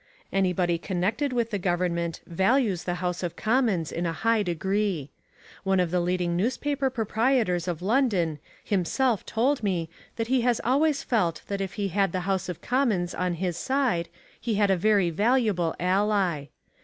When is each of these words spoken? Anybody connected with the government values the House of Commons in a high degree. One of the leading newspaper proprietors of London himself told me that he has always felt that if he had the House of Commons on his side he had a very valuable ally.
Anybody 0.33 0.79
connected 0.79 1.31
with 1.31 1.51
the 1.51 1.59
government 1.59 2.21
values 2.25 2.85
the 2.85 2.95
House 3.05 3.21
of 3.21 3.35
Commons 3.35 3.91
in 3.91 4.07
a 4.07 4.11
high 4.13 4.41
degree. 4.41 5.11
One 5.63 5.79
of 5.79 5.91
the 5.91 5.99
leading 5.99 6.35
newspaper 6.35 6.89
proprietors 6.89 7.67
of 7.67 7.83
London 7.83 8.39
himself 8.63 9.23
told 9.27 9.61
me 9.61 9.91
that 10.15 10.25
he 10.25 10.41
has 10.41 10.59
always 10.63 11.03
felt 11.03 11.43
that 11.49 11.61
if 11.61 11.73
he 11.73 11.89
had 11.89 12.13
the 12.13 12.21
House 12.21 12.49
of 12.49 12.61
Commons 12.63 13.13
on 13.13 13.35
his 13.35 13.57
side 13.57 14.09
he 14.39 14.55
had 14.55 14.71
a 14.71 14.75
very 14.75 15.11
valuable 15.11 15.75
ally. 15.79 16.45